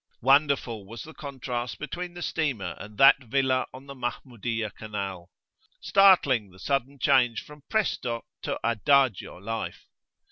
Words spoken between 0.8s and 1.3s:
was the